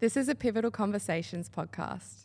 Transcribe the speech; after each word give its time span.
This 0.00 0.16
is 0.16 0.30
a 0.30 0.34
Pivotal 0.34 0.70
Conversations 0.70 1.50
podcast. 1.50 2.24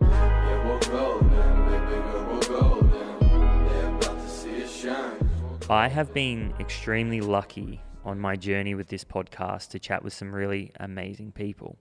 Yeah, 0.00 0.66
we'll 0.66 0.80
go 0.80 1.20
baby 1.20 2.02
girl, 2.02 2.26
we'll 2.26 2.40
go 2.40 2.80
then. 2.80 3.64
Yeah, 3.64 3.96
about 3.96 4.18
to 4.18 4.28
see 4.28 4.50
it 4.50 4.68
shine. 4.68 5.30
I 5.70 5.86
have 5.86 6.12
been 6.12 6.52
extremely 6.58 7.20
lucky 7.20 7.80
on 8.04 8.18
my 8.18 8.34
journey 8.34 8.74
with 8.74 8.88
this 8.88 9.04
podcast 9.04 9.68
to 9.68 9.78
chat 9.78 10.02
with 10.02 10.12
some 10.12 10.34
really 10.34 10.72
amazing 10.80 11.30
people. 11.30 11.76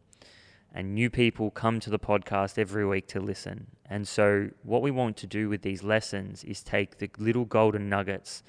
And 0.75 0.93
new 0.93 1.09
people 1.09 1.49
come 1.49 1.79
to 1.79 1.89
the 1.89 1.97
podcast 1.97 2.59
every 2.59 2.85
week 2.85 3.07
to 3.07 3.19
listen. 3.19 3.65
And 3.89 4.07
so, 4.07 4.51
what 4.61 4.83
we 4.83 4.91
want 4.91 5.17
to 5.17 5.25
do 5.25 5.49
with 5.49 5.63
these 5.63 5.81
lessons 5.81 6.43
is 6.43 6.61
take 6.61 6.99
the 6.99 7.09
little 7.17 7.45
golden 7.45 7.89
nuggets, 7.89 8.43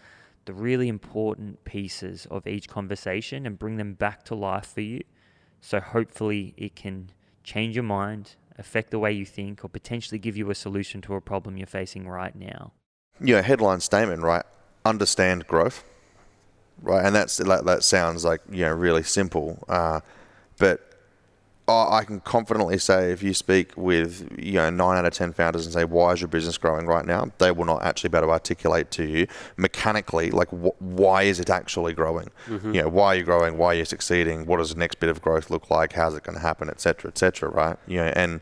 the 0.45 0.53
really 0.53 0.89
important 0.89 1.65
pieces 1.65 2.27
of 2.31 2.47
each 2.47 2.69
conversation, 2.69 3.47
and 3.47 3.59
bring 3.59 3.79
them 3.79 3.95
back 3.95 4.25
to 4.25 4.35
life 4.35 4.67
for 4.67 4.83
you. 4.83 5.03
So, 5.65 5.81
hopefully, 5.81 6.55
it 6.57 6.75
can 6.75 7.11
change 7.45 7.77
your 7.77 7.85
mind, 7.85 8.35
affect 8.59 8.91
the 8.91 8.99
way 8.99 9.13
you 9.13 9.25
think, 9.25 9.65
or 9.65 9.69
potentially 9.69 10.19
give 10.19 10.37
you 10.37 10.51
a 10.51 10.55
solution 10.55 11.01
to 11.03 11.15
a 11.15 11.21
problem 11.21 11.57
you're 11.57 11.67
facing 11.67 12.09
right 12.09 12.35
now. 12.35 12.73
know, 13.37 13.43
headline 13.43 13.81
statement, 13.81 14.23
right? 14.23 14.45
Understand 14.85 15.47
growth, 15.47 15.85
right? 16.83 17.07
And 17.07 17.15
that's 17.15 17.37
that, 17.37 17.65
that 17.65 17.85
sounds 17.85 18.25
like 18.25 18.41
you 18.51 18.63
know 18.63 18.73
really 18.73 19.05
simple, 19.05 19.65
uh, 19.69 20.01
but 20.59 20.92
I 21.69 21.99
I 21.99 22.05
can 22.05 22.21
confidently 22.21 22.77
say 22.79 23.13
if 23.13 23.23
you 23.23 23.35
speak 23.35 23.73
with 23.77 24.37
you 24.39 24.55
know 24.55 24.69
nine 24.71 24.99
out 24.99 25.05
of 25.05 25.13
ten 25.13 25.33
founders 25.33 25.65
and 25.65 25.73
say 25.73 25.85
why 25.85 26.13
is 26.13 26.21
your 26.21 26.29
business 26.29 26.59
growing 26.59 26.87
right 26.87 27.05
now, 27.07 27.31
they 27.39 27.51
will 27.53 27.65
not 27.65 27.83
actually 27.85 28.11
be 28.11 28.19
able 28.19 28.29
to 28.29 28.33
articulate 28.33 28.91
to 28.93 29.05
you 29.05 29.27
mechanically 29.57 30.31
like 30.31 30.49
wh- 30.51 30.81
why 30.83 31.23
is 31.23 31.39
it 31.41 31.51
actually 31.51 31.93
growing? 31.95 32.29
You 32.75 32.83
know, 32.83 32.89
why 32.89 33.07
are 33.09 33.15
you 33.17 33.23
growing? 33.25 33.59
Why 33.59 33.69
are 33.69 33.75
you 33.79 33.85
succeeding? 33.85 34.47
What 34.47 34.57
does 34.59 34.71
the 34.75 34.79
next 34.79 34.99
bit 35.01 35.09
of 35.09 35.23
growth 35.23 35.51
look 35.51 35.71
like? 35.71 35.93
How's 35.93 36.15
it 36.15 36.25
going 36.25 36.37
to 36.37 36.43
happen, 36.43 36.69
et 36.69 36.81
cetera, 36.81 37.09
et 37.09 37.19
cetera, 37.19 37.49
right? 37.49 37.77
You 37.87 37.99
know, 37.99 38.13
and 38.17 38.41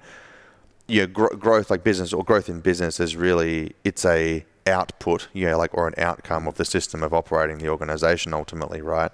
yeah, 0.89 1.07
gro- 1.07 1.29
growth 1.37 1.71
like 1.71 1.85
business 1.85 2.13
or 2.13 2.25
growth 2.25 2.49
in 2.49 2.61
business 2.61 2.99
is 3.01 3.17
really 3.17 3.75
it's 3.85 4.05
a 4.05 4.45
output, 4.67 5.29
yeah, 5.33 5.55
like 5.57 5.75
or 5.75 5.87
an 5.89 5.95
outcome 5.99 6.47
of 6.49 6.57
the 6.57 6.65
system 6.65 7.03
of 7.03 7.13
operating 7.13 7.59
the 7.59 7.69
organization 7.69 8.33
ultimately, 8.35 8.81
right? 8.81 9.11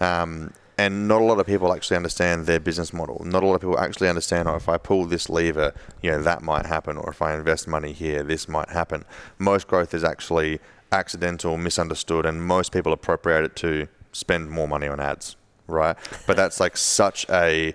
Um, 0.00 0.52
and 0.78 1.08
not 1.08 1.22
a 1.22 1.24
lot 1.24 1.40
of 1.40 1.46
people 1.46 1.72
actually 1.72 1.96
understand 1.96 2.46
their 2.46 2.60
business 2.60 2.92
model. 2.92 3.22
Not 3.24 3.42
a 3.42 3.46
lot 3.46 3.54
of 3.54 3.60
people 3.62 3.78
actually 3.78 4.08
understand, 4.08 4.48
oh, 4.48 4.56
if 4.56 4.68
I 4.68 4.76
pull 4.76 5.06
this 5.06 5.30
lever, 5.30 5.72
you 6.02 6.10
know, 6.10 6.22
that 6.22 6.42
might 6.42 6.66
happen, 6.66 6.96
or 6.98 7.10
if 7.10 7.22
I 7.22 7.34
invest 7.34 7.66
money 7.66 7.92
here, 7.92 8.22
this 8.22 8.48
might 8.48 8.68
happen. 8.68 9.04
Most 9.38 9.68
growth 9.68 9.94
is 9.94 10.04
actually 10.04 10.60
accidental, 10.92 11.56
misunderstood, 11.56 12.26
and 12.26 12.42
most 12.42 12.72
people 12.72 12.92
appropriate 12.92 13.44
it 13.44 13.56
to 13.56 13.88
spend 14.12 14.50
more 14.50 14.68
money 14.68 14.86
on 14.86 15.00
ads, 15.00 15.36
right? 15.66 15.96
But 16.26 16.36
that's 16.36 16.60
like 16.60 16.76
such 16.76 17.26
a 17.30 17.74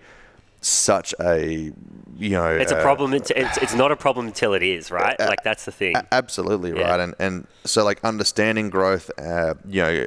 such 0.62 1.16
a 1.20 1.72
you 2.18 2.30
know 2.30 2.48
It's 2.56 2.72
a 2.72 2.78
uh, 2.78 2.84
problem. 2.84 3.14
It's, 3.16 3.32
it's, 3.32 3.58
it's 3.58 3.74
not 3.74 3.92
a 3.92 3.96
problem 3.96 4.28
until 4.28 4.54
it 4.54 4.62
is, 4.62 4.92
right? 4.92 5.20
Uh, 5.20 5.28
Like 5.28 5.44
that's 5.44 5.66
the 5.66 5.72
thing. 5.72 5.96
Absolutely 6.12 6.72
Yeah. 6.72 6.92
right, 6.92 7.00
and 7.00 7.16
and 7.20 7.48
so 7.66 7.84
like 7.84 8.00
understanding 8.04 8.70
growth, 8.70 9.10
uh, 9.18 9.56
you 9.68 9.82
know, 9.82 10.06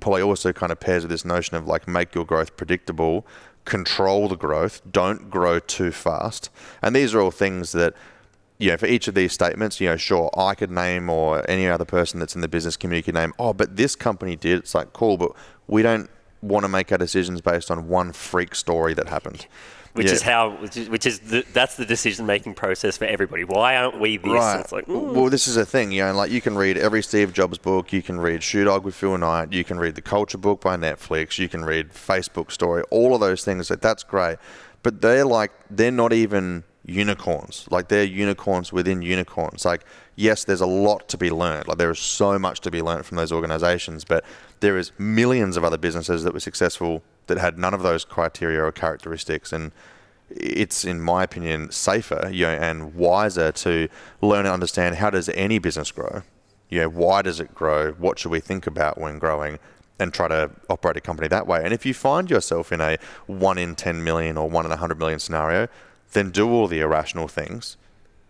probably 0.00 0.22
also 0.22 0.52
kind 0.52 0.70
of 0.70 0.78
pairs 0.78 1.02
with 1.02 1.10
this 1.10 1.24
notion 1.24 1.56
of 1.56 1.66
like 1.66 1.88
make 1.88 2.14
your 2.14 2.26
growth 2.26 2.56
predictable, 2.56 3.26
control 3.64 4.28
the 4.28 4.36
growth, 4.36 4.82
don't 4.90 5.30
grow 5.30 5.58
too 5.58 5.90
fast, 5.90 6.50
and 6.82 6.94
these 6.94 7.14
are 7.14 7.20
all 7.20 7.30
things 7.30 7.72
that. 7.72 7.94
You 8.58 8.70
know, 8.70 8.78
for 8.78 8.86
each 8.86 9.06
of 9.06 9.14
these 9.14 9.34
statements, 9.34 9.82
you 9.82 9.86
know, 9.90 9.98
sure, 9.98 10.30
I 10.34 10.54
could 10.54 10.70
name 10.70 11.10
or 11.10 11.44
any 11.46 11.68
other 11.68 11.84
person 11.84 12.20
that's 12.20 12.34
in 12.34 12.40
the 12.40 12.48
business 12.48 12.74
community 12.74 13.04
could 13.04 13.14
name, 13.14 13.34
oh, 13.38 13.52
but 13.52 13.76
this 13.76 13.94
company 13.94 14.34
did. 14.34 14.60
It's 14.60 14.74
like, 14.74 14.94
cool, 14.94 15.18
but 15.18 15.32
we 15.66 15.82
don't 15.82 16.08
want 16.48 16.64
to 16.64 16.68
make 16.68 16.90
our 16.92 16.98
decisions 16.98 17.40
based 17.40 17.70
on 17.70 17.88
one 17.88 18.12
freak 18.12 18.54
story 18.54 18.94
that 18.94 19.08
happened. 19.08 19.46
which 19.96 20.08
Yeah. 20.08 20.12
is 20.12 20.22
how, 20.22 20.50
which 20.56 20.76
is, 20.76 20.90
which 20.90 21.06
is 21.06 21.20
the, 21.20 21.42
that's 21.54 21.76
the 21.76 21.86
decision 21.86 22.26
making 22.26 22.52
process 22.52 22.98
for 22.98 23.06
everybody. 23.06 23.44
Why 23.44 23.76
aren't 23.76 23.98
we 23.98 24.18
this? 24.18 24.30
Right. 24.30 24.60
It's 24.60 24.70
like, 24.70 24.84
mm. 24.84 25.14
well, 25.14 25.30
this 25.30 25.48
is 25.48 25.56
a 25.56 25.64
thing, 25.64 25.90
you 25.90 26.04
know, 26.04 26.12
like 26.12 26.30
you 26.30 26.42
can 26.42 26.54
read 26.54 26.76
every 26.76 27.02
Steve 27.02 27.32
Jobs 27.32 27.56
book, 27.56 27.94
you 27.94 28.02
can 28.02 28.20
read 28.20 28.42
Shoe 28.42 28.64
Dog 28.64 28.84
with 28.84 28.94
Phil 28.94 29.16
Knight, 29.16 29.54
you 29.54 29.64
can 29.64 29.78
read 29.78 29.94
the 29.94 30.02
Culture 30.02 30.36
book 30.36 30.60
by 30.60 30.76
Netflix, 30.76 31.38
you 31.38 31.48
can 31.48 31.64
read 31.64 31.94
Facebook 31.94 32.50
story, 32.50 32.82
all 32.90 33.14
of 33.14 33.20
those 33.20 33.42
things. 33.42 33.70
Like 33.70 33.80
that's 33.80 34.02
great, 34.02 34.36
but 34.82 35.00
they're 35.00 35.24
like 35.24 35.52
they're 35.70 35.90
not 35.90 36.12
even 36.12 36.64
unicorns. 36.84 37.66
Like 37.70 37.88
they're 37.88 38.04
unicorns 38.04 38.72
within 38.72 39.02
unicorns. 39.02 39.64
Like 39.64 39.84
yes, 40.16 40.44
there's 40.44 40.62
a 40.62 40.66
lot 40.66 41.08
to 41.10 41.18
be 41.18 41.30
learned. 41.30 41.68
Like 41.68 41.78
there 41.78 41.90
is 41.90 41.98
so 41.98 42.38
much 42.38 42.60
to 42.62 42.70
be 42.70 42.82
learned 42.82 43.06
from 43.06 43.18
those 43.18 43.30
organizations, 43.30 44.04
but 44.04 44.24
there 44.60 44.76
is 44.76 44.90
millions 44.98 45.56
of 45.56 45.64
other 45.64 45.78
businesses 45.78 46.24
that 46.24 46.32
were 46.32 46.40
successful 46.40 47.02
that 47.26 47.38
had 47.38 47.58
none 47.58 47.74
of 47.74 47.82
those 47.82 48.04
criteria 48.04 48.62
or 48.62 48.72
characteristics 48.72 49.52
and 49.52 49.72
it's 50.30 50.84
in 50.84 51.00
my 51.00 51.22
opinion 51.22 51.70
safer 51.70 52.28
you 52.32 52.44
know, 52.44 52.52
and 52.52 52.94
wiser 52.94 53.52
to 53.52 53.88
learn 54.20 54.40
and 54.40 54.48
understand 54.48 54.96
how 54.96 55.10
does 55.10 55.28
any 55.30 55.58
business 55.58 55.92
grow? 55.92 56.22
You 56.68 56.80
know 56.80 56.88
why 56.88 57.22
does 57.22 57.38
it 57.38 57.54
grow? 57.54 57.92
What 57.92 58.18
should 58.18 58.32
we 58.32 58.40
think 58.40 58.66
about 58.66 58.98
when 58.98 59.18
growing? 59.18 59.58
And 59.98 60.12
try 60.12 60.28
to 60.28 60.50
operate 60.68 60.98
a 60.98 61.00
company 61.00 61.28
that 61.28 61.46
way. 61.46 61.62
And 61.64 61.72
if 61.72 61.86
you 61.86 61.94
find 61.94 62.30
yourself 62.30 62.70
in 62.70 62.82
a 62.82 62.98
1 63.26 63.56
in 63.56 63.74
10 63.74 64.04
million 64.04 64.36
or 64.36 64.48
1 64.50 64.64
in 64.66 64.70
100 64.70 64.98
million 64.98 65.18
scenario 65.18 65.68
then 66.12 66.30
do 66.30 66.50
all 66.50 66.66
the 66.66 66.80
irrational 66.80 67.28
things 67.28 67.76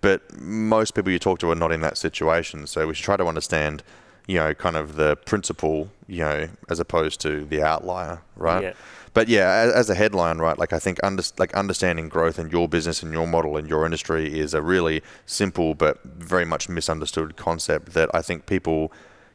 but 0.07 0.21
most 0.41 0.95
people 0.95 1.11
you 1.11 1.19
talk 1.29 1.39
to 1.43 1.51
are 1.51 1.61
not 1.65 1.73
in 1.77 1.81
that 1.81 1.97
situation 2.07 2.59
so 2.73 2.87
we 2.87 2.95
should 2.95 3.05
try 3.11 3.17
to 3.17 3.27
understand 3.27 3.83
you 4.27 4.37
know 4.41 4.55
kind 4.55 4.77
of 4.83 4.87
the 5.03 5.11
principle 5.31 5.79
you 6.07 6.23
know 6.27 6.49
as 6.73 6.79
opposed 6.85 7.17
to 7.21 7.45
the 7.53 7.61
outlier 7.73 8.17
right 8.37 8.63
Yeah. 8.63 8.73
but 9.15 9.27
yeah, 9.29 9.49
as, 9.65 9.71
as 9.81 9.91
a 9.95 9.97
headline, 10.03 10.39
right? 10.47 10.59
Like 10.63 10.73
I 10.79 10.81
think 10.85 10.97
under, 11.09 11.23
like 11.43 11.53
understanding 11.55 12.07
growth 12.17 12.39
in 12.43 12.47
your 12.57 12.67
business 12.77 13.03
and 13.03 13.11
your 13.19 13.27
model 13.27 13.53
and 13.59 13.67
your 13.73 13.83
industry 13.89 14.25
is 14.45 14.53
a 14.61 14.63
really 14.75 14.99
simple 15.25 15.75
but 15.75 15.95
very 16.05 16.45
much 16.53 16.69
misunderstood 16.69 17.29
concept 17.49 17.85
that 17.99 18.09
I 18.19 18.21
think 18.29 18.39
people, 18.55 18.81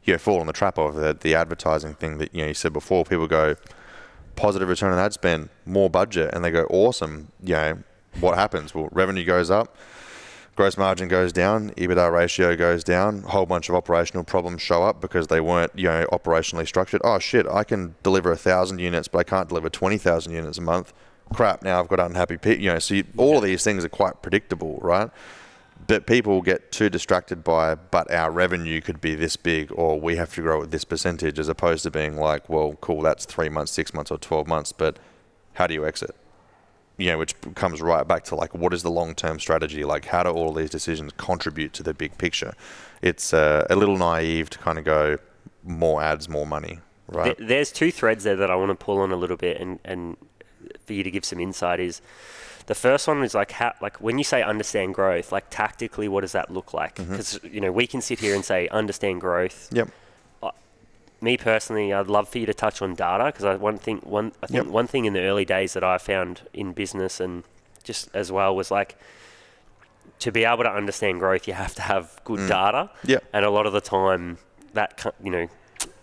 you 0.04 0.12
know, 0.14 0.18
fall 0.26 0.40
in 0.40 0.46
the 0.46 0.58
trap 0.62 0.76
of 0.78 0.94
the, 0.94 1.10
the 1.26 1.34
advertising 1.42 1.94
thing 2.00 2.12
that 2.20 2.28
you 2.34 2.42
know 2.42 2.48
you 2.52 2.54
said 2.54 2.72
before. 2.72 3.00
People 3.04 3.26
go 3.26 3.46
positive 4.36 4.68
return 4.74 4.92
on 4.92 4.98
ad 5.06 5.12
spend, 5.20 5.48
more 5.66 5.90
budget, 5.90 6.28
and 6.32 6.38
they 6.44 6.52
go 6.60 6.64
awesome. 6.82 7.14
You 7.50 7.54
know, 7.60 7.72
what 8.24 8.34
happens? 8.42 8.68
Well, 8.74 8.88
revenue 8.92 9.24
goes 9.24 9.50
up. 9.50 9.68
Gross 10.54 10.76
margin 10.76 11.08
goes 11.08 11.32
down, 11.32 11.70
EBITDA 11.70 12.12
ratio 12.12 12.54
goes 12.56 12.84
down, 12.84 13.24
a 13.24 13.28
whole 13.28 13.46
bunch 13.46 13.70
of 13.70 13.74
operational 13.74 14.22
problems 14.22 14.60
show 14.60 14.82
up 14.82 15.00
because 15.00 15.28
they 15.28 15.40
weren't, 15.40 15.72
you 15.74 15.84
know, 15.84 16.06
operationally 16.12 16.66
structured. 16.68 17.00
Oh 17.02 17.18
shit, 17.18 17.46
I 17.46 17.64
can 17.64 17.94
deliver 18.02 18.30
a 18.30 18.36
thousand 18.36 18.78
units, 18.78 19.08
but 19.08 19.18
I 19.20 19.22
can't 19.24 19.48
deliver 19.48 19.70
twenty 19.70 19.96
thousand 19.96 20.34
units 20.34 20.58
a 20.58 20.60
month. 20.60 20.92
Crap, 21.32 21.62
now 21.62 21.80
I've 21.80 21.88
got 21.88 22.00
unhappy 22.00 22.36
people. 22.36 22.62
You 22.62 22.74
know, 22.74 22.78
so 22.78 22.94
you, 22.96 23.04
all 23.16 23.38
of 23.38 23.44
these 23.44 23.64
things 23.64 23.82
are 23.82 23.88
quite 23.88 24.20
predictable, 24.20 24.78
right? 24.82 25.10
But 25.86 26.06
people 26.06 26.42
get 26.42 26.70
too 26.70 26.90
distracted 26.90 27.42
by, 27.42 27.74
but 27.74 28.10
our 28.10 28.30
revenue 28.30 28.82
could 28.82 29.00
be 29.00 29.14
this 29.14 29.36
big, 29.36 29.72
or 29.74 29.98
we 29.98 30.16
have 30.16 30.34
to 30.34 30.42
grow 30.42 30.62
at 30.62 30.70
this 30.70 30.84
percentage, 30.84 31.38
as 31.38 31.48
opposed 31.48 31.82
to 31.84 31.90
being 31.90 32.16
like, 32.16 32.50
well, 32.50 32.74
cool, 32.82 33.00
that's 33.00 33.24
three 33.24 33.48
months, 33.48 33.72
six 33.72 33.94
months, 33.94 34.10
or 34.10 34.18
twelve 34.18 34.46
months, 34.46 34.70
but 34.70 34.98
how 35.54 35.66
do 35.66 35.72
you 35.72 35.86
exit? 35.86 36.14
You 36.98 37.08
know, 37.08 37.18
which 37.18 37.34
comes 37.54 37.80
right 37.80 38.06
back 38.06 38.24
to 38.24 38.34
like, 38.34 38.54
what 38.54 38.72
is 38.74 38.82
the 38.82 38.90
long 38.90 39.14
term 39.14 39.40
strategy? 39.40 39.84
Like, 39.84 40.06
how 40.06 40.22
do 40.22 40.30
all 40.30 40.52
these 40.52 40.70
decisions 40.70 41.12
contribute 41.16 41.72
to 41.74 41.82
the 41.82 41.94
big 41.94 42.16
picture? 42.18 42.54
It's 43.00 43.32
uh, 43.34 43.66
a 43.70 43.76
little 43.76 43.96
naive 43.96 44.50
to 44.50 44.58
kind 44.58 44.78
of 44.78 44.84
go 44.84 45.18
more 45.64 46.02
ads, 46.02 46.28
more 46.28 46.46
money, 46.46 46.78
right? 47.08 47.36
Th- 47.36 47.48
There's 47.48 47.72
two 47.72 47.90
threads 47.90 48.24
there 48.24 48.36
that 48.36 48.50
I 48.50 48.56
want 48.56 48.70
to 48.70 48.84
pull 48.84 48.98
on 48.98 49.10
a 49.12 49.16
little 49.16 49.36
bit, 49.36 49.60
and, 49.60 49.78
and 49.84 50.16
for 50.84 50.92
you 50.92 51.02
to 51.02 51.10
give 51.10 51.24
some 51.24 51.40
insight 51.40 51.80
is 51.80 52.00
the 52.66 52.74
first 52.74 53.08
one 53.08 53.22
is 53.24 53.34
like 53.34 53.52
how 53.52 53.74
like 53.80 54.00
when 54.00 54.18
you 54.18 54.24
say 54.24 54.42
understand 54.42 54.94
growth, 54.94 55.32
like 55.32 55.46
tactically, 55.50 56.08
what 56.08 56.20
does 56.20 56.32
that 56.32 56.50
look 56.50 56.72
like? 56.72 56.96
Mm-hmm. 56.96 57.10
Because 57.10 57.40
you 57.42 57.60
know 57.60 57.72
we 57.72 57.86
can 57.86 58.00
sit 58.00 58.20
here 58.20 58.34
and 58.34 58.44
say 58.44 58.68
understand 58.68 59.20
growth. 59.20 59.68
Yep. 59.72 59.88
Me 61.22 61.36
personally, 61.36 61.92
I'd 61.92 62.08
love 62.08 62.28
for 62.28 62.38
you 62.38 62.46
to 62.46 62.52
touch 62.54 62.82
on 62.82 62.94
data 62.96 63.26
because 63.26 63.44
I 63.44 63.54
one 63.54 63.78
thing 63.78 63.98
one 63.98 64.32
I 64.42 64.46
think 64.48 64.64
Yep. 64.64 64.72
one 64.72 64.86
thing 64.88 65.04
in 65.04 65.12
the 65.12 65.20
early 65.22 65.44
days 65.44 65.72
that 65.74 65.84
I 65.84 65.96
found 65.98 66.42
in 66.52 66.72
business 66.72 67.20
and 67.20 67.44
just 67.84 68.10
as 68.14 68.32
well 68.32 68.54
was 68.56 68.70
like 68.72 68.96
to 70.18 70.32
be 70.32 70.44
able 70.44 70.64
to 70.64 70.70
understand 70.70 71.20
growth, 71.20 71.46
you 71.48 71.54
have 71.54 71.74
to 71.76 71.82
have 71.82 72.20
good 72.24 72.46
data. 72.48 72.90
Yep. 73.06 73.24
And 73.32 73.44
a 73.44 73.50
lot 73.50 73.66
of 73.66 73.72
the 73.72 73.80
time, 73.80 74.38
that 74.74 75.04
you 75.22 75.30
know, 75.30 75.46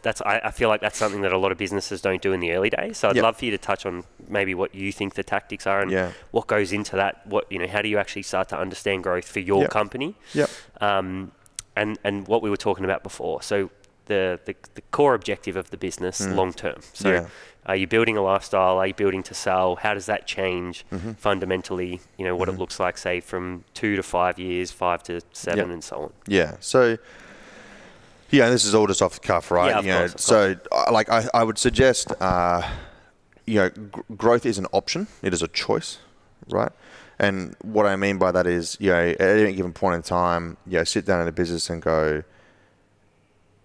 that's 0.01 0.21
I, 0.21 0.39
I 0.45 0.51
feel 0.51 0.69
like 0.69 0.80
that's 0.80 0.98
something 0.98 1.22
that 1.22 1.33
a 1.33 1.38
lot 1.38 1.51
of 1.51 1.57
businesses 1.57 2.01
don't 2.01 2.22
do 2.22 2.31
in 2.31 2.39
the 2.39 2.51
early 2.54 2.69
days. 2.69 2.98
So 2.98 3.10
I'd 3.10 3.18
Yep. 3.18 3.24
love 3.24 3.38
for 3.38 3.45
you 3.45 3.51
to 3.51 3.57
touch 3.57 3.86
on 3.86 4.06
maybe 4.30 4.56
what 4.56 4.74
you 4.74 4.94
think 4.94 5.15
the 5.15 5.24
tactics 5.24 5.68
are 5.68 5.81
and 5.81 5.92
Yeah. 5.92 6.12
what 6.31 6.48
goes 6.48 6.72
into 6.72 6.95
that. 6.95 7.27
What 7.27 7.51
you 7.51 7.60
know, 7.60 7.68
how 7.68 7.81
do 7.81 7.89
you 7.89 7.98
actually 7.98 8.24
start 8.24 8.48
to 8.50 8.57
understand 8.57 9.04
growth 9.04 9.27
for 9.27 9.42
your 9.42 9.62
Yep. 9.63 9.69
company? 9.72 10.15
Yep. 10.33 10.50
Um, 10.80 11.33
and 11.75 11.98
and 12.06 12.25
what 12.27 12.42
we 12.42 12.50
were 12.50 12.57
talking 12.57 12.86
about 12.86 13.04
before. 13.04 13.42
So 13.42 13.69
the 14.10 14.40
the, 14.48 14.54
the 14.76 14.82
core 14.92 15.14
objective 15.16 15.56
of 15.56 15.66
the 15.74 15.78
business 15.78 16.20
long 16.40 16.52
term. 16.54 16.80
So 16.94 17.10
Mm. 17.10 17.14
Yeah. 17.22 17.28
are 17.72 17.76
you 17.82 17.88
building 17.88 18.18
a 18.18 18.22
lifestyle? 18.32 18.76
Are 18.82 18.88
you 18.88 18.94
building 19.04 19.24
to 19.24 19.34
sell? 19.34 19.76
How 19.86 19.94
does 19.94 20.06
that 20.14 20.22
change 20.28 20.86
Mm-hmm. 20.92 21.12
fundamentally? 21.28 22.02
You 22.18 22.26
know 22.28 22.36
what 22.40 22.50
it 22.50 22.58
looks 22.62 22.80
like, 22.80 22.98
say 22.98 23.22
from 23.22 23.64
two 23.74 23.96
to 23.96 24.04
five 24.04 24.36
years, 24.48 24.72
five 24.72 25.00
to 25.04 25.14
seven, 25.34 25.60
Yep. 25.66 25.74
and 25.76 25.84
so 25.84 25.96
on. 26.06 26.12
Yeah. 26.28 26.52
So, 26.60 26.98
yeah, 28.32 28.50
this 28.50 28.66
is 28.66 28.74
all 28.76 28.88
just 28.88 29.02
off 29.02 29.14
the 29.20 29.28
cuff, 29.28 29.50
right? 29.52 29.70
Yeah, 29.72 29.80
of 29.80 29.86
you 29.86 29.92
know, 29.92 30.00
course, 30.00 30.14
of 30.14 30.20
so, 30.22 30.56
uh, 30.72 30.92
like, 30.92 31.10
I, 31.10 31.22
I 31.34 31.44
would 31.44 31.58
suggest, 31.58 32.12
uh, 32.22 32.62
you 33.48 33.56
know, 33.60 33.70
gr- 33.70 34.02
growth 34.16 34.46
is 34.46 34.58
an 34.60 34.68
option. 34.72 35.08
It 35.24 35.34
is 35.34 35.42
a 35.42 35.48
choice. 35.48 35.98
right? 36.52 36.72
And 37.22 37.56
what 37.64 37.86
I 37.86 37.96
mean 37.96 38.18
by 38.18 38.32
that 38.32 38.48
is, 38.48 38.78
you 38.80 38.92
know, 38.92 39.10
at 39.10 39.22
any 39.22 39.54
given 39.54 39.74
point 39.74 39.96
in 39.96 40.02
time, 40.04 40.58
you 40.68 40.78
know, 40.78 40.84
sit 40.84 41.06
down 41.06 41.22
in 41.22 41.28
a 41.28 41.32
business 41.32 41.70
and 41.70 41.82
go, 41.82 42.24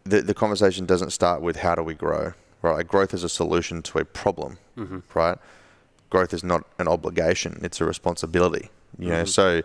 the, 0.04 0.22
the 0.22 0.34
conversation 0.34 0.86
doesn't 0.86 1.10
start 1.10 1.40
with 1.42 1.56
how 1.56 1.74
do 1.74 1.82
we 1.82 1.94
grow, 1.94 2.34
right? 2.62 2.86
Growth 2.86 3.14
is 3.14 3.24
a 3.24 3.28
solution 3.28 3.82
to 3.82 3.98
a 3.98 4.04
problem, 4.04 4.58
right? 5.14 5.38
Growth 6.10 6.32
is 6.34 6.44
not 6.44 6.64
an 6.78 6.88
obligation; 6.88 7.58
it's 7.62 7.80
a 7.80 7.84
responsibility. 7.84 8.70
You 8.98 9.08
know, 9.08 9.24
so 9.24 9.62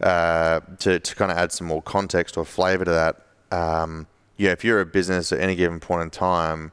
uh, 0.00 0.60
to 0.78 1.00
to 1.00 1.14
kind 1.16 1.32
of 1.32 1.38
add 1.38 1.52
some 1.52 1.66
more 1.66 1.82
context 1.82 2.36
or 2.36 2.44
flavor 2.44 2.84
to 2.84 2.90
that, 2.90 3.22
um, 3.50 4.06
yeah, 4.36 4.50
if 4.52 4.64
you're 4.64 4.80
a 4.80 4.86
business 4.86 5.32
at 5.32 5.40
any 5.40 5.56
given 5.56 5.80
point 5.80 6.02
in 6.02 6.10
time, 6.10 6.70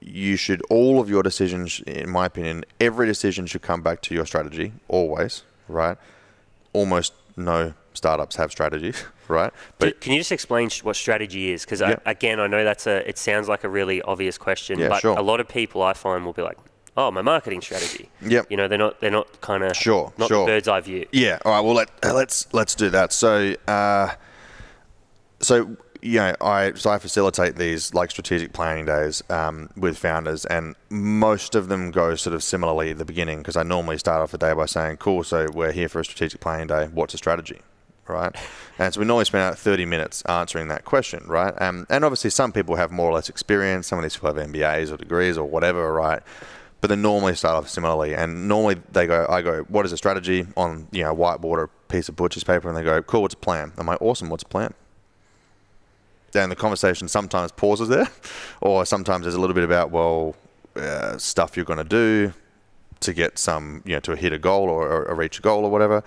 you 0.00 0.36
should 0.36 0.62
all 0.70 1.00
of 1.00 1.08
your 1.10 1.22
decisions, 1.22 1.80
in 1.86 2.10
my 2.10 2.26
opinion, 2.26 2.64
every 2.80 3.06
decision 3.06 3.46
should 3.46 3.62
come 3.62 3.82
back 3.82 4.02
to 4.02 4.14
your 4.14 4.26
strategy 4.26 4.72
always, 4.88 5.42
right? 5.68 5.96
Almost 6.72 7.14
no 7.36 7.74
startups 7.94 8.36
have 8.36 8.50
strategies, 8.50 9.04
right? 9.28 9.52
But 9.78 10.00
can 10.00 10.12
you 10.12 10.20
just 10.20 10.32
explain 10.32 10.68
sh- 10.68 10.82
what 10.82 10.96
strategy 10.96 11.52
is? 11.52 11.64
Because 11.64 11.80
Yeah. 11.80 11.96
again, 12.06 12.40
I 12.40 12.46
know 12.46 12.64
that's 12.64 12.86
a. 12.86 13.08
It 13.08 13.18
sounds 13.18 13.48
like 13.48 13.64
a 13.64 13.68
really 13.68 14.02
obvious 14.02 14.38
question, 14.38 14.78
Yeah, 14.78 14.88
but 14.88 15.00
sure. 15.00 15.16
a 15.18 15.22
lot 15.22 15.40
of 15.40 15.48
people 15.48 15.82
I 15.82 15.92
find 15.92 16.24
will 16.24 16.32
be 16.32 16.42
like, 16.42 16.58
"Oh, 16.96 17.10
my 17.10 17.22
marketing 17.22 17.60
strategy." 17.62 18.08
Yep. 18.22 18.46
You 18.50 18.56
know, 18.56 18.68
they're 18.68 18.78
not. 18.78 19.00
They're 19.00 19.10
not 19.10 19.40
kind 19.40 19.62
of. 19.64 19.76
Sure, 19.76 20.12
Not 20.18 20.28
sure. 20.28 20.46
bird's 20.46 20.68
eye 20.68 20.80
view. 20.80 21.06
Yeah. 21.12 21.38
All 21.44 21.52
right. 21.52 21.60
Well, 21.60 21.74
let, 21.74 21.90
uh, 22.04 22.14
let's 22.14 22.52
let's 22.52 22.74
do 22.74 22.90
that. 22.90 23.12
So, 23.12 23.54
uh, 23.68 24.10
so 25.40 25.76
you 26.04 26.18
know, 26.18 26.34
I 26.40 26.72
so 26.74 26.90
I 26.90 26.98
facilitate 26.98 27.54
these 27.56 27.94
like 27.94 28.10
strategic 28.10 28.52
planning 28.52 28.86
days 28.86 29.22
um, 29.30 29.70
with 29.76 29.96
founders, 29.98 30.44
and 30.46 30.74
most 30.90 31.54
of 31.54 31.68
them 31.68 31.90
go 31.92 32.16
sort 32.16 32.34
of 32.34 32.42
similarly 32.42 32.90
at 32.90 32.98
the 32.98 33.04
beginning 33.04 33.38
because 33.38 33.56
I 33.56 33.62
normally 33.62 33.98
start 33.98 34.20
off 34.20 34.32
the 34.32 34.38
day 34.38 34.52
by 34.52 34.66
saying, 34.66 34.96
"Cool, 34.96 35.22
so 35.22 35.46
we're 35.52 35.70
here 35.72 35.88
for 35.88 36.00
a 36.00 36.04
strategic 36.04 36.40
planning 36.40 36.66
day. 36.66 36.88
What's 36.92 37.14
a 37.14 37.18
strategy?" 37.18 37.60
Right, 38.12 38.36
and 38.78 38.92
so 38.92 39.00
we 39.00 39.06
normally 39.06 39.24
spend 39.24 39.44
about 39.46 39.58
30 39.58 39.86
minutes 39.86 40.22
answering 40.22 40.68
that 40.68 40.84
question, 40.84 41.24
right? 41.26 41.54
Um, 41.60 41.86
and 41.88 42.04
obviously, 42.04 42.30
some 42.30 42.52
people 42.52 42.76
have 42.76 42.90
more 42.90 43.10
or 43.10 43.14
less 43.14 43.28
experience. 43.28 43.86
Some 43.86 43.98
of 43.98 44.02
these 44.02 44.16
people 44.16 44.34
have 44.34 44.48
MBAs 44.48 44.92
or 44.92 44.96
degrees 44.96 45.38
or 45.38 45.48
whatever, 45.48 45.92
right? 45.92 46.22
but 46.82 46.88
they 46.88 46.96
normally 46.96 47.36
start 47.36 47.54
off 47.54 47.68
similarly. 47.68 48.12
And 48.12 48.48
normally 48.48 48.82
they 48.90 49.06
go, 49.06 49.24
I 49.30 49.40
go, 49.40 49.62
what 49.68 49.86
is 49.86 49.92
a 49.92 49.96
strategy 49.96 50.46
on 50.56 50.88
you 50.90 51.04
know 51.04 51.14
whiteboard 51.14 51.58
or 51.58 51.70
piece 51.88 52.10
of 52.10 52.16
butcher's 52.16 52.44
paper, 52.44 52.68
and 52.68 52.76
they 52.76 52.82
go, 52.82 53.00
cool, 53.02 53.22
what's 53.22 53.34
a 53.34 53.38
plan? 53.38 53.72
I'm 53.78 53.86
like, 53.86 54.02
awesome, 54.02 54.28
what's 54.28 54.42
a 54.42 54.48
plan? 54.48 54.74
Then 56.32 56.48
the 56.48 56.56
conversation 56.56 57.08
sometimes 57.08 57.52
pauses 57.52 57.88
there, 57.88 58.08
or 58.60 58.84
sometimes 58.84 59.22
there's 59.24 59.36
a 59.36 59.40
little 59.40 59.54
bit 59.54 59.64
about 59.64 59.90
well, 59.90 60.34
uh, 60.76 61.16
stuff 61.18 61.56
you're 61.56 61.64
going 61.64 61.78
to 61.78 61.84
do 61.84 62.34
to 63.00 63.12
get 63.12 63.38
some, 63.38 63.82
you 63.84 63.94
know, 63.94 64.00
to 64.00 64.16
hit 64.16 64.32
a 64.32 64.38
goal 64.38 64.68
or, 64.68 64.86
or, 64.86 65.04
or 65.08 65.14
reach 65.14 65.38
a 65.38 65.42
goal 65.42 65.64
or 65.64 65.70
whatever. 65.70 66.02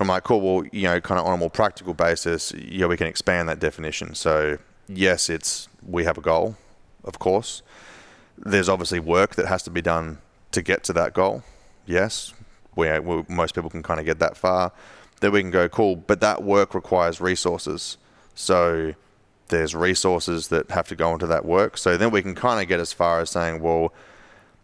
I'm 0.00 0.08
like, 0.08 0.24
cool. 0.24 0.40
Well, 0.40 0.66
you 0.72 0.84
know, 0.84 1.00
kind 1.00 1.20
of 1.20 1.26
on 1.26 1.34
a 1.34 1.36
more 1.36 1.50
practical 1.50 1.94
basis, 1.94 2.52
yeah, 2.52 2.86
we 2.86 2.96
can 2.96 3.06
expand 3.06 3.48
that 3.48 3.58
definition. 3.58 4.14
So 4.14 4.58
yes, 4.88 5.28
it's 5.28 5.68
we 5.86 6.04
have 6.04 6.18
a 6.18 6.20
goal, 6.20 6.56
of 7.04 7.18
course 7.18 7.62
there's 8.44 8.68
obviously 8.68 9.00
work 9.00 9.34
that 9.34 9.46
has 9.46 9.62
to 9.64 9.70
be 9.70 9.82
done 9.82 10.18
to 10.52 10.62
get 10.62 10.84
to 10.84 10.92
that 10.94 11.12
goal. 11.12 11.42
Yes, 11.86 12.32
we, 12.76 12.98
we 13.00 13.24
most 13.28 13.54
people 13.54 13.70
can 13.70 13.82
kind 13.82 14.00
of 14.00 14.06
get 14.06 14.18
that 14.18 14.36
far. 14.36 14.72
Then 15.20 15.32
we 15.32 15.40
can 15.40 15.50
go 15.50 15.68
cool, 15.68 15.96
but 15.96 16.20
that 16.20 16.42
work 16.42 16.74
requires 16.74 17.20
resources. 17.20 17.96
So 18.34 18.94
there's 19.48 19.74
resources 19.74 20.48
that 20.48 20.70
have 20.70 20.86
to 20.88 20.96
go 20.96 21.12
into 21.12 21.26
that 21.26 21.44
work. 21.44 21.76
So 21.76 21.96
then 21.96 22.10
we 22.10 22.22
can 22.22 22.34
kind 22.34 22.60
of 22.62 22.68
get 22.68 22.78
as 22.78 22.92
far 22.92 23.20
as 23.20 23.30
saying, 23.30 23.60
well, 23.60 23.92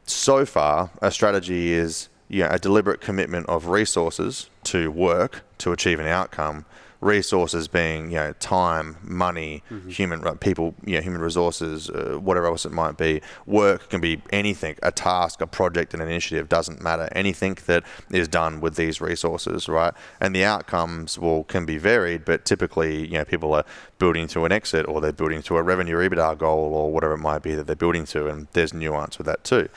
so 0.07 0.45
far 0.45 0.91
a 1.03 1.11
strategy 1.11 1.73
is 1.73 2.09
you 2.29 2.43
know, 2.43 2.49
a 2.51 2.59
deliberate 2.59 3.01
commitment 3.01 3.47
of 3.49 3.67
resources 3.67 4.49
to 4.65 4.91
work 4.91 5.43
to 5.59 5.73
achieve 5.73 6.01
an 6.01 6.07
outcome. 6.07 6.65
Resources 7.01 7.69
being 7.69 8.13
you 8.13 8.17
know 8.17 8.33
time, 8.41 8.97
money, 9.03 9.63
human 9.91 10.23
people, 10.39 10.75
you 10.87 10.95
know, 10.95 11.03
human 11.03 11.21
resources, 11.21 11.91
uh, 11.91 12.17
whatever 12.19 12.47
else 12.47 12.65
it 12.65 12.73
might 12.73 12.97
be. 12.97 13.21
Work 13.45 13.91
can 13.91 14.01
be 14.01 14.23
anything, 14.33 14.77
a 14.83 14.91
task, 14.91 15.43
a 15.43 15.47
project, 15.47 15.93
an 15.93 16.01
initiative 16.01 16.49
doesn't 16.49 16.81
matter. 16.81 17.11
Anything 17.13 17.59
that 17.67 17.85
is 18.11 18.27
done 18.27 18.63
with 18.63 18.77
these 18.77 19.03
resources, 19.03 19.69
right? 19.69 19.93
And 20.19 20.35
the 20.35 20.45
outcomes 20.45 21.19
will 21.19 21.45
can 21.45 21.67
be 21.67 21.77
varied, 21.77 22.25
but 22.25 22.47
typically, 22.47 23.07
you 23.07 23.19
know, 23.19 23.25
people 23.27 23.53
are 23.53 23.67
building 23.99 24.27
to 24.29 24.47
an 24.47 24.53
exit 24.53 24.89
or 24.89 25.03
they're 25.03 25.13
building 25.13 25.43
to 25.43 25.59
a 25.59 25.63
revenue 25.63 25.97
EBITDA 25.99 26.39
goal 26.39 26.73
or 26.75 26.91
whatever 26.91 27.15
it 27.15 27.19
might 27.19 27.43
be 27.43 27.55
that 27.55 27.67
they're 27.67 27.77
building 27.77 28.07
to, 28.07 28.29
and 28.29 28.49
there's 28.55 28.73
nuance 28.73 29.19
with 29.19 29.27
that 29.27 29.45
too. 29.45 29.69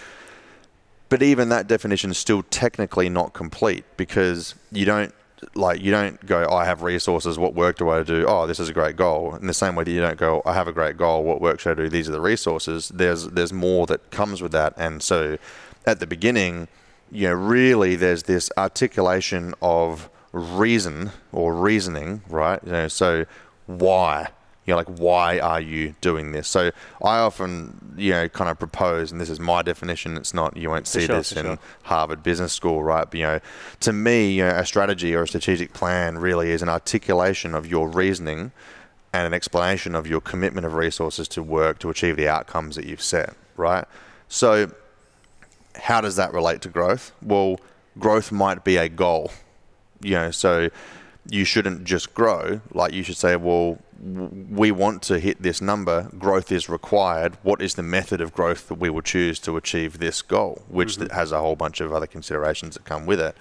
But 1.09 1.21
even 1.21 1.49
that 1.49 1.67
definition 1.67 2.11
is 2.11 2.17
still 2.17 2.43
technically 2.43 3.09
not 3.09 3.33
complete 3.33 3.85
because 3.95 4.55
you 4.71 4.85
don't 4.85 5.13
like 5.55 5.81
you 5.81 5.91
don't 5.91 6.23
go, 6.25 6.45
oh, 6.49 6.55
I 6.55 6.65
have 6.65 6.81
resources. 6.81 7.37
What 7.37 7.53
work 7.53 7.77
do 7.77 7.89
I 7.89 8.03
do? 8.03 8.25
Oh, 8.27 8.47
this 8.47 8.59
is 8.59 8.69
a 8.69 8.73
great 8.73 8.95
goal. 8.95 9.35
In 9.35 9.47
the 9.47 9.53
same 9.53 9.75
way 9.75 9.83
that 9.83 9.91
you 9.91 10.01
don't 10.01 10.17
go, 10.17 10.41
I 10.45 10.53
have 10.53 10.67
a 10.67 10.73
great 10.73 10.97
goal. 10.97 11.23
What 11.23 11.41
work 11.41 11.59
should 11.59 11.79
I 11.79 11.83
do? 11.83 11.89
These 11.89 12.09
are 12.09 12.11
the 12.11 12.21
resources. 12.21 12.89
There's 12.89 13.27
there's 13.27 13.53
more 13.53 13.85
that 13.87 14.11
comes 14.11 14.41
with 14.41 14.51
that. 14.53 14.73
And 14.77 15.01
so, 15.01 15.37
at 15.85 15.99
the 15.99 16.07
beginning, 16.07 16.67
you 17.11 17.27
know, 17.27 17.33
really, 17.33 17.95
there's 17.95 18.23
this 18.23 18.49
articulation 18.57 19.53
of 19.61 20.09
reason 20.31 21.11
or 21.31 21.55
reasoning, 21.55 22.21
right? 22.29 22.59
You 22.65 22.71
know, 22.71 22.87
so 22.87 23.25
why? 23.65 24.27
You 24.67 24.73
know, 24.73 24.77
like 24.77 24.99
why 24.99 25.39
are 25.39 25.61
you 25.61 25.95
doing 26.01 26.33
this? 26.33 26.47
So 26.47 26.71
I 27.01 27.19
often, 27.19 27.95
you 27.97 28.11
know, 28.11 28.27
kind 28.27 28.49
of 28.49 28.59
propose, 28.59 29.13
and 29.13 29.19
this 29.19 29.29
is 29.29 29.39
my 29.39 29.61
definition. 29.61 30.17
It's 30.17 30.33
not 30.33 30.57
you 30.57 30.69
won't 30.69 30.87
see 30.87 31.05
sure, 31.05 31.15
this 31.15 31.31
in 31.31 31.45
sure. 31.45 31.59
Harvard 31.83 32.21
Business 32.21 32.51
School, 32.51 32.83
right? 32.83 33.09
But, 33.09 33.17
you 33.17 33.25
know, 33.25 33.39
to 33.79 33.93
me, 33.93 34.33
you 34.33 34.43
know, 34.43 34.49
a 34.49 34.65
strategy 34.65 35.15
or 35.15 35.23
a 35.23 35.27
strategic 35.27 35.73
plan 35.73 36.17
really 36.17 36.51
is 36.51 36.61
an 36.61 36.69
articulation 36.69 37.55
of 37.55 37.65
your 37.65 37.87
reasoning 37.87 38.51
and 39.13 39.25
an 39.25 39.33
explanation 39.33 39.95
of 39.95 40.05
your 40.05 40.21
commitment 40.21 40.65
of 40.65 40.73
resources 40.73 41.27
to 41.29 41.41
work 41.41 41.79
to 41.79 41.89
achieve 41.89 42.17
the 42.17 42.27
outcomes 42.27 42.75
that 42.75 42.85
you've 42.85 43.01
set, 43.01 43.33
right? 43.55 43.85
So, 44.27 44.69
how 45.75 46.01
does 46.01 46.17
that 46.17 46.33
relate 46.33 46.61
to 46.61 46.69
growth? 46.69 47.13
Well, 47.21 47.59
growth 47.97 48.31
might 48.31 48.63
be 48.65 48.75
a 48.75 48.89
goal, 48.89 49.31
you 50.01 50.15
know, 50.15 50.31
so 50.31 50.69
you 51.29 51.45
shouldn't 51.45 51.83
just 51.83 52.13
grow. 52.13 52.61
Like 52.73 52.93
you 52.93 53.03
should 53.03 53.17
say, 53.17 53.35
well, 53.35 53.79
w- 54.01 54.45
we 54.49 54.71
want 54.71 55.01
to 55.03 55.19
hit 55.19 55.41
this 55.41 55.61
number. 55.61 56.09
Growth 56.17 56.51
is 56.51 56.69
required. 56.69 57.37
What 57.43 57.61
is 57.61 57.75
the 57.75 57.83
method 57.83 58.21
of 58.21 58.33
growth 58.33 58.67
that 58.69 58.75
we 58.75 58.89
will 58.89 59.01
choose 59.01 59.39
to 59.39 59.57
achieve 59.57 59.99
this 59.99 60.21
goal? 60.21 60.63
Which 60.67 60.97
th- 60.97 61.11
has 61.11 61.31
a 61.31 61.39
whole 61.39 61.55
bunch 61.55 61.81
of 61.81 61.93
other 61.93 62.07
considerations 62.07 62.75
that 62.75 62.85
come 62.85 63.05
with 63.05 63.19
it. 63.19 63.35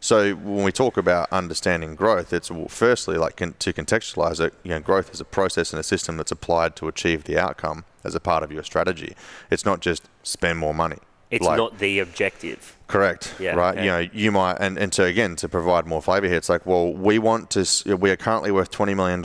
So 0.00 0.34
when 0.34 0.64
we 0.64 0.70
talk 0.72 0.98
about 0.98 1.32
understanding 1.32 1.94
growth, 1.94 2.32
it's 2.32 2.50
well, 2.50 2.68
firstly 2.68 3.16
like 3.16 3.36
con- 3.36 3.54
to 3.58 3.72
contextualize 3.72 4.38
it. 4.38 4.52
You 4.62 4.70
know, 4.70 4.80
growth 4.80 5.12
is 5.12 5.20
a 5.20 5.24
process 5.24 5.72
and 5.72 5.80
a 5.80 5.82
system 5.82 6.18
that's 6.18 6.32
applied 6.32 6.76
to 6.76 6.88
achieve 6.88 7.24
the 7.24 7.38
outcome 7.38 7.84
as 8.04 8.14
a 8.14 8.20
part 8.20 8.42
of 8.42 8.52
your 8.52 8.62
strategy. 8.62 9.16
It's 9.50 9.64
not 9.64 9.80
just 9.80 10.08
spend 10.22 10.58
more 10.58 10.74
money. 10.74 10.98
It's 11.34 11.44
Like- 11.44 11.56
not 11.56 11.78
the 11.78 11.98
objective. 11.98 12.76
Correct. 12.86 13.34
Yeah, 13.40 13.54
Right. 13.56 13.76
yeah. 13.76 13.82
You 13.82 13.90
know, 13.90 14.10
you 14.12 14.30
might, 14.30 14.58
and, 14.60 14.78
and 14.78 14.94
so 14.94 15.04
again, 15.04 15.34
to 15.36 15.48
provide 15.48 15.84
more 15.86 16.00
flavor 16.02 16.28
here, 16.28 16.36
it's 16.36 16.48
like, 16.48 16.64
well, 16.64 16.92
we 16.92 17.18
want 17.18 17.50
to, 17.50 17.96
we 17.96 18.10
are 18.10 18.16
currently 18.16 18.52
worth 18.52 18.70
$20 18.70 18.94
million. 18.94 19.20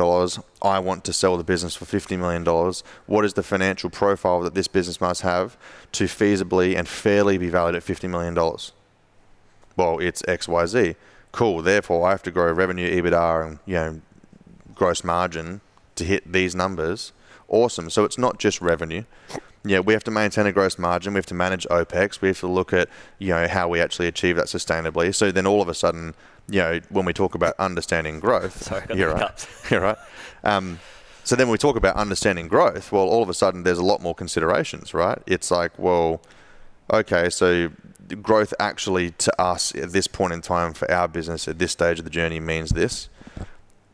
I 0.62 0.80
want 0.80 1.04
to 1.04 1.14
sell 1.14 1.38
the 1.38 1.44
business 1.44 1.76
for 1.76 1.86
$50 1.86 2.18
million. 2.18 2.44
What 3.06 3.26
is 3.26 3.34
the 3.34 3.44
financial 3.44 3.90
profile 3.90 4.40
that 4.42 4.56
this 4.56 4.68
business 4.68 5.00
must 5.00 5.22
have 5.22 5.56
to 5.92 6.06
feasibly 6.06 6.76
and 6.78 6.88
fairly 6.88 7.38
be 7.38 7.50
valued 7.50 7.76
at 7.76 7.84
$50 7.84 8.10
million? 8.10 8.34
Well, 9.76 10.00
it's 10.00 10.22
XYZ. 10.24 10.96
Cool. 11.32 11.62
Therefore, 11.62 12.08
I 12.08 12.12
have 12.12 12.24
to 12.24 12.32
grow 12.32 12.52
revenue, 12.52 12.90
EBITDA, 12.90 13.46
and, 13.48 13.60
you 13.66 13.76
know, 13.76 14.02
gross 14.74 15.04
margin 15.04 15.62
to 15.96 16.04
hit 16.04 16.32
these 16.32 16.56
numbers. 16.56 17.12
Awesome. 17.48 17.90
So 17.90 18.04
it's 18.04 18.18
not 18.18 18.40
just 18.40 18.62
revenue. 18.62 19.04
Yeah, 19.70 19.82
we 19.82 19.94
have 19.94 20.04
to 20.06 20.12
maintain 20.12 20.48
a 20.48 20.52
gross 20.52 20.80
margin. 20.80 21.14
We 21.14 21.20
have 21.20 21.28
to 21.28 21.36
manage 21.36 21.68
OPEX. 21.70 22.22
We 22.22 22.30
have 22.30 22.40
to 22.40 22.48
look 22.48 22.74
at, 22.74 22.90
you 23.20 23.30
know, 23.30 23.48
how 23.48 23.68
we 23.68 23.80
actually 23.80 24.08
achieve 24.08 24.36
that 24.38 24.48
sustainably. 24.48 25.14
So 25.14 25.32
then 25.32 25.46
all 25.46 25.62
of 25.62 25.70
a 25.70 25.76
sudden, 25.76 26.16
you 26.50 26.58
know, 26.58 26.80
when 26.90 27.06
we 27.06 27.14
talk 27.14 27.36
about 27.36 27.54
understanding 27.60 28.20
growth, 28.20 28.64
Sorry, 28.64 28.84
you're 28.96 29.14
right. 29.14 29.48
You're 29.70 29.82
right. 29.82 29.98
Um, 30.44 30.80
so 31.24 31.36
then 31.36 31.46
when 31.46 31.52
we 31.52 31.60
talk 31.60 31.76
about 31.76 31.96
understanding 31.98 32.48
growth, 32.48 32.92
well, 32.92 33.04
all 33.04 33.22
of 33.22 33.30
a 33.30 33.34
sudden 33.36 33.62
there's 33.62 33.78
a 33.78 33.86
lot 33.86 34.02
more 34.02 34.16
considerations, 34.16 34.96
right? 34.96 35.20
It's 35.28 35.52
like, 35.52 35.78
well, 35.78 36.24
okay, 36.92 37.30
so 37.30 37.70
growth 38.24 38.56
actually 38.60 39.12
to 39.12 39.40
us 39.40 39.76
at 39.76 39.92
this 39.92 40.08
point 40.08 40.34
in 40.34 40.42
time 40.42 40.74
for 40.74 40.90
our 40.90 41.08
business 41.08 41.48
at 41.48 41.60
this 41.60 41.72
stage 41.72 42.00
of 42.00 42.06
the 42.06 42.12
journey 42.12 42.40
means 42.40 42.72
this. 42.72 43.08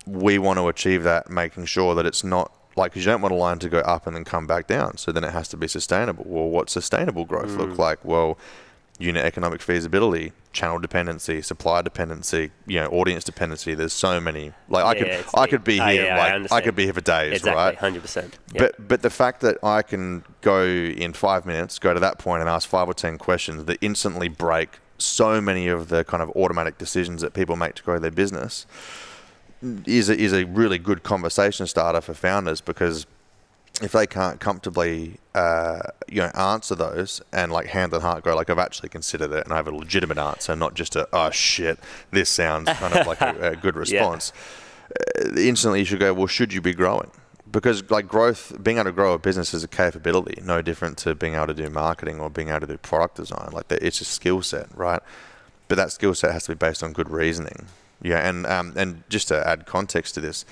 We 0.08 0.38
want 0.38 0.58
to 0.58 0.70
achieve 0.70 1.04
that, 1.04 1.30
making 1.30 1.66
sure 1.66 1.96
that 1.96 2.06
it's 2.06 2.24
not 2.24 2.54
like 2.76 2.94
'cause 2.94 3.06
you 3.06 3.12
don't 3.12 3.22
want 3.22 3.34
a 3.34 3.38
line 3.38 3.60
to 3.60 3.70
go 3.70 3.80
up 3.80 4.06
and 4.08 4.16
then 4.16 4.24
come 4.26 4.46
back 4.48 4.68
down. 4.68 4.98
So 4.98 5.12
then 5.12 5.24
it 5.24 5.32
has 5.32 5.48
to 5.50 5.58
be 5.58 5.68
sustainable. 5.68 6.26
Well, 6.28 6.50
what 6.50 6.70
sustainable 6.70 7.26
growth 7.26 7.50
Mm. 7.52 7.58
look 7.58 7.78
like? 7.78 8.00
Well, 8.04 8.38
unit 8.98 9.26
economic 9.26 9.62
feasibility, 9.62 10.32
channel 10.54 10.80
dependency, 10.80 11.42
supply 11.42 11.82
dependency, 11.82 12.52
you 12.66 12.80
know, 12.80 12.88
audience 12.88 13.26
dependency. 13.26 13.74
There's 13.74 13.92
so 13.92 14.22
many. 14.22 14.54
Like 14.70 14.86
I 14.86 14.94
could, 14.98 15.08
yeah, 15.08 15.22
I 15.34 15.48
could 15.48 15.66
be 15.66 15.82
Ah, 15.82 15.88
here, 15.90 16.06
yeah, 16.06 16.18
like 16.18 16.32
I, 16.32 16.36
understand. 16.36 16.64
could 16.64 16.76
be 16.76 16.84
here 16.86 16.94
for 16.94 17.02
days, 17.02 17.34
exactly, 17.34 17.62
right? 17.62 17.76
hundred 17.78 18.04
percent. 18.04 18.38
But 18.58 18.88
but 18.88 19.02
the 19.02 19.10
fact 19.10 19.42
that 19.42 19.58
I 19.64 19.82
can 19.82 20.24
go 20.42 20.64
in 20.64 21.12
five 21.12 21.46
minutes, 21.46 21.78
go 21.78 21.94
to 21.94 22.00
that 22.00 22.20
point 22.20 22.40
and 22.40 22.50
ask 22.50 22.70
five 22.70 22.88
or 22.88 22.94
ten 22.94 23.18
questions 23.18 23.66
that 23.66 23.78
instantly 23.82 24.30
break 24.30 24.80
so 24.98 25.42
many 25.42 25.68
of 25.68 25.90
the 25.90 26.06
kind 26.06 26.24
of 26.24 26.30
automatic 26.30 26.78
decisions 26.78 27.22
that 27.22 27.34
people 27.34 27.58
make 27.58 27.76
to 27.76 27.84
grow 27.84 28.00
their 28.00 28.12
business 28.12 28.66
is 29.86 30.10
a, 30.10 30.18
is 30.18 30.34
a 30.34 30.46
really 30.46 30.78
good 30.78 31.04
conversation 31.04 31.68
starter 31.68 32.02
for 32.02 32.14
founders 32.14 32.62
because 32.62 33.06
if 33.82 33.92
they 33.92 34.08
can't 34.08 34.40
comfortably 34.40 35.18
uh, 35.34 35.80
you 36.08 36.22
know 36.22 36.28
answer 36.30 36.76
those 36.76 37.22
and 37.34 37.52
like 37.52 37.68
hand 37.68 37.94
and 37.94 38.02
heart 38.02 38.24
go 38.24 38.36
like 38.36 38.50
I've 38.50 38.60
actually 38.60 38.90
considered 38.90 39.32
it 39.32 39.44
and 39.44 39.54
I 39.54 39.58
have 39.58 39.68
a 39.68 39.76
legitimate 39.76 40.18
answer 40.18 40.56
not 40.56 40.76
just 40.76 40.96
a 40.96 41.08
oh 41.12 41.30
shit 41.32 41.80
this 42.12 42.30
sounds 42.30 42.70
kind 42.70 42.94
of 42.94 43.08
like 43.08 43.22
a, 43.22 43.52
a 43.52 43.56
good 43.56 43.76
response 43.76 44.32
uh, 45.20 45.36
instantly 45.36 45.80
you 45.80 45.86
should 45.86 46.00
go 46.00 46.14
well 46.14 46.28
should 46.28 46.54
you 46.54 46.62
be 46.62 46.74
growing? 46.74 47.12
Because 47.52 47.90
like 47.90 48.08
growth 48.08 48.52
being 48.62 48.78
able 48.78 48.86
to 48.86 48.92
grow 48.92 49.14
a 49.14 49.20
business 49.20 49.54
is 49.54 49.64
a 49.64 49.68
capability 49.68 50.42
no 50.44 50.62
different 50.62 50.98
to 51.00 51.16
being 51.16 51.36
able 51.36 51.48
to 51.48 51.54
do 51.54 51.70
marketing 51.70 52.20
or 52.20 52.30
being 52.30 52.50
able 52.50 52.62
to 52.62 52.68
do 52.68 52.78
product 52.78 53.16
design. 53.16 53.50
Like 53.52 53.68
that 53.70 53.84
it's 53.84 54.00
a 54.00 54.06
skill 54.06 54.42
set 54.42 54.68
right? 54.76 55.02
But 55.68 55.76
that 55.76 55.92
skill 55.92 56.14
set 56.14 56.32
has 56.32 56.46
to 56.46 56.52
be 56.52 56.56
based 56.56 56.84
on 56.84 56.94
good 56.94 57.10
reasoning 57.10 57.66
yeah 58.06 58.28
and 58.28 58.46
um, 58.46 58.74
and 58.76 59.04
just 59.10 59.28
to 59.28 59.48
add 59.48 59.66
context 59.66 60.14
to 60.16 60.22
this 60.22 60.46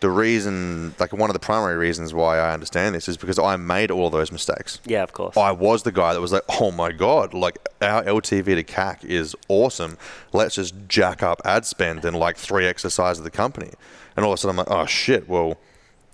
the 0.00 0.10
reason, 0.10 0.94
like 0.98 1.12
one 1.12 1.28
of 1.28 1.34
the 1.34 1.40
primary 1.40 1.76
reasons 1.76 2.12
why 2.14 2.38
I 2.38 2.54
understand 2.54 2.94
this 2.94 3.06
is 3.06 3.18
because 3.18 3.38
I 3.38 3.56
made 3.56 3.90
all 3.90 4.08
those 4.08 4.32
mistakes. 4.32 4.80
Yeah, 4.86 5.02
of 5.02 5.12
course. 5.12 5.36
I 5.36 5.52
was 5.52 5.82
the 5.82 5.92
guy 5.92 6.14
that 6.14 6.20
was 6.20 6.32
like, 6.32 6.42
oh 6.60 6.70
my 6.70 6.90
God, 6.90 7.34
like 7.34 7.58
our 7.82 8.02
LTV 8.04 8.44
to 8.44 8.64
CAC 8.64 9.04
is 9.04 9.36
awesome. 9.48 9.98
Let's 10.32 10.54
just 10.54 10.74
jack 10.88 11.22
up 11.22 11.42
ad 11.44 11.66
spend 11.66 12.04
and 12.06 12.16
like 12.16 12.36
3x 12.36 12.80
the 12.80 12.90
size 12.90 13.18
of 13.18 13.24
the 13.24 13.30
company. 13.30 13.72
And 14.16 14.24
all 14.24 14.32
of 14.32 14.38
a 14.38 14.40
sudden 14.40 14.58
I'm 14.58 14.64
like, 14.64 14.70
oh 14.70 14.86
shit, 14.86 15.28
well, 15.28 15.58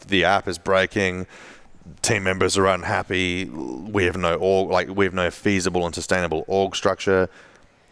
the 0.06 0.24
app 0.24 0.48
is 0.48 0.58
breaking. 0.58 1.28
Team 2.02 2.24
members 2.24 2.58
are 2.58 2.66
unhappy. 2.66 3.44
We 3.44 4.04
have 4.04 4.16
no 4.16 4.34
org, 4.34 4.68
like 4.68 4.88
we 4.88 5.04
have 5.04 5.14
no 5.14 5.30
feasible 5.30 5.86
and 5.86 5.94
sustainable 5.94 6.44
org 6.48 6.74
structure 6.74 7.28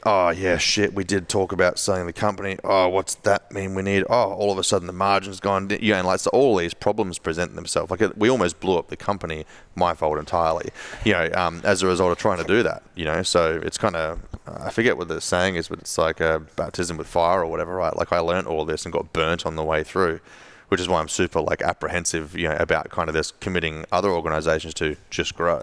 oh 0.04 0.30
yeah, 0.30 0.58
shit, 0.58 0.94
we 0.94 1.04
did 1.04 1.28
talk 1.28 1.52
about 1.52 1.78
selling 1.78 2.06
the 2.06 2.12
company. 2.12 2.58
Oh, 2.62 2.88
what's 2.88 3.14
that 3.16 3.50
mean 3.52 3.74
we 3.74 3.82
need? 3.82 4.04
Oh, 4.08 4.32
all 4.32 4.52
of 4.52 4.58
a 4.58 4.64
sudden 4.64 4.86
the 4.86 4.92
margin's 4.92 5.40
gone. 5.40 5.70
Yeah, 5.80 5.98
and 5.98 6.06
like 6.06 6.20
so 6.20 6.30
all 6.30 6.56
these 6.56 6.74
problems 6.74 7.18
present 7.18 7.54
themselves. 7.54 7.90
Like 7.90 8.00
it, 8.00 8.16
we 8.18 8.28
almost 8.28 8.60
blew 8.60 8.78
up 8.78 8.88
the 8.88 8.96
company, 8.96 9.46
my 9.74 9.94
fault 9.94 10.18
entirely. 10.18 10.70
You 11.04 11.12
know, 11.12 11.30
um, 11.34 11.60
as 11.64 11.82
a 11.82 11.86
result 11.86 12.12
of 12.12 12.18
trying 12.18 12.38
to 12.38 12.44
do 12.44 12.62
that. 12.62 12.82
You 12.94 13.04
know, 13.04 13.22
so 13.22 13.60
it's 13.62 13.78
kind 13.78 13.96
of 13.96 14.20
I 14.46 14.70
forget 14.70 14.96
what 14.96 15.08
the 15.08 15.20
saying 15.20 15.56
is, 15.56 15.68
but 15.68 15.78
it's 15.80 15.96
like 15.96 16.20
a 16.20 16.42
baptism 16.56 16.96
with 16.96 17.06
fire 17.06 17.40
or 17.40 17.46
whatever, 17.46 17.74
right? 17.74 17.96
Like 17.96 18.12
I 18.12 18.18
learned 18.18 18.46
all 18.46 18.64
this 18.64 18.84
and 18.84 18.92
got 18.92 19.12
burnt 19.12 19.46
on 19.46 19.56
the 19.56 19.64
way 19.64 19.82
through. 19.84 20.20
Which 20.68 20.80
is 20.80 20.88
why 20.88 20.98
I'm 20.98 21.08
super 21.08 21.40
like 21.40 21.62
apprehensive, 21.62 22.34
you 22.36 22.48
know, 22.48 22.56
about 22.58 22.88
kind 22.88 23.08
of 23.08 23.14
this 23.14 23.32
committing 23.32 23.84
other 23.92 24.10
organisations 24.10 24.74
to 24.74 24.96
just 25.10 25.36
grow. 25.36 25.62